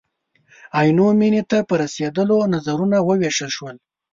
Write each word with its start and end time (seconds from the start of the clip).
عینو 0.77 1.07
مېنې 1.19 1.43
ته 1.49 1.57
په 1.67 1.73
رسېدلو 1.81 2.37
نظرونه 2.53 2.97
ووېشل 3.01 3.49
شول. 3.57 3.75